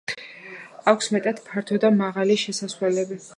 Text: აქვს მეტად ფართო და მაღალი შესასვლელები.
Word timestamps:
აქვს 0.93 1.09
მეტად 1.17 1.41
ფართო 1.49 1.79
და 1.85 1.93
მაღალი 2.01 2.39
შესასვლელები. 2.45 3.21